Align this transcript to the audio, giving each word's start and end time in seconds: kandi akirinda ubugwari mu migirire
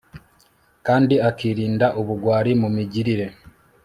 kandi 0.85 1.15
akirinda 1.29 1.87
ubugwari 1.99 2.51
mu 2.61 2.69
migirire 2.75 3.25